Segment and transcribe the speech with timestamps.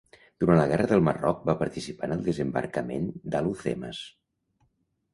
[0.43, 4.05] Durant la guerra del Marroc va participar en el desembarcament d'Alhucemas.